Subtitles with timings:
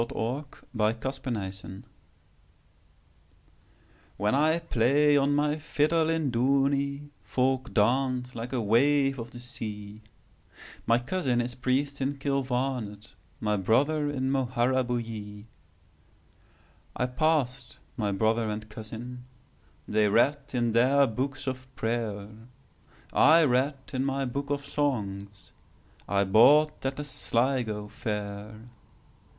[0.01, 1.83] The Fiddler of Dooney
[4.17, 9.39] WHEN I play on my fiddle in Dooney, Folk dance like a wave of the
[9.39, 10.01] sea;
[10.87, 15.45] My cousin is priest in Kilvarnet, My brother in Moharabuiee.I
[17.05, 24.49] passed my brother and cousin:They read in their books of prayer;I read in my book
[24.49, 28.67] of songsI bought at the Sligo fair.